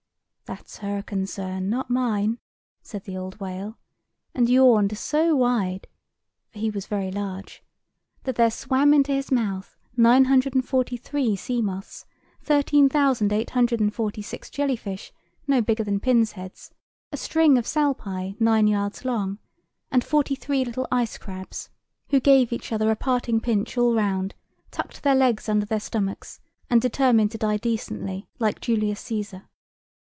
[0.51, 2.37] "That's her concern, not mine,"
[2.83, 3.77] said the old whale;
[4.35, 5.87] and yawned so wide
[6.49, 7.63] (for he was very large)
[8.25, 12.05] that there swam into his mouth 943 sea moths,
[12.43, 15.13] 13,846 jelly fish
[15.47, 16.73] no bigger than pins' heads,
[17.13, 19.39] a string of salpæ nine yards long,
[19.89, 21.69] and forty three little ice crabs,
[22.09, 24.35] who gave each other a parting pinch all round,
[24.69, 29.43] tucked their legs under their stomachs, and determined to die decently, like Julius Cæsar.